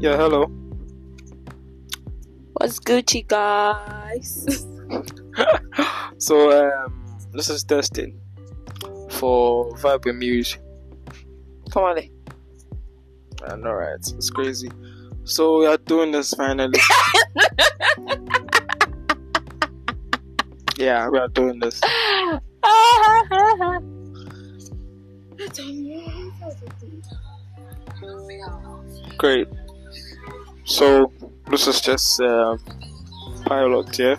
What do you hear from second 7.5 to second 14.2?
is testing for Vibe with Muse. Come on, then. I know, right?